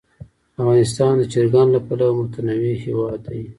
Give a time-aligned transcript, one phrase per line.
[0.61, 3.41] افغانستان د چرګانو له پلوه متنوع هېواد دی.